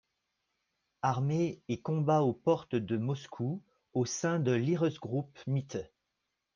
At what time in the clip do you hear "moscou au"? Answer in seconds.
2.97-4.03